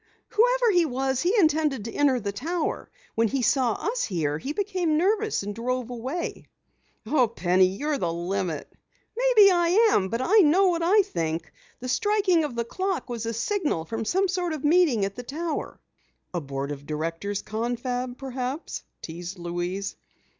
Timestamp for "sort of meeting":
14.27-15.05